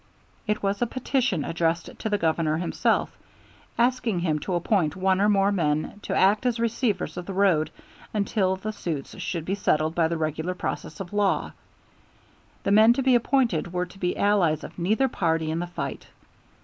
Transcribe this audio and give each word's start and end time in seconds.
It 0.47 0.63
was 0.63 0.81
a 0.81 0.87
petition 0.87 1.45
addressed 1.45 1.99
to 1.99 2.09
the 2.09 2.17
Governor 2.17 2.57
himself, 2.57 3.15
asking 3.77 4.21
him 4.21 4.39
to 4.39 4.55
appoint 4.55 4.95
one 4.95 5.21
or 5.21 5.29
more 5.29 5.51
men 5.51 5.99
to 6.01 6.15
act 6.15 6.43
as 6.47 6.59
receivers 6.59 7.17
of 7.17 7.27
the 7.27 7.35
road 7.35 7.69
until 8.11 8.55
the 8.55 8.73
suits 8.73 9.19
should 9.19 9.45
be 9.45 9.53
settled 9.53 9.93
by 9.93 10.07
the 10.07 10.17
regular 10.17 10.55
process 10.55 11.01
of 11.01 11.13
law. 11.13 11.51
The 12.63 12.71
men 12.71 12.93
to 12.93 13.03
be 13.03 13.13
appointed 13.13 13.71
were 13.73 13.85
to 13.85 13.99
be 13.99 14.17
allies 14.17 14.63
of 14.63 14.79
neither 14.79 15.07
party 15.07 15.51
in 15.51 15.59
the 15.59 15.67
fight. 15.67 16.07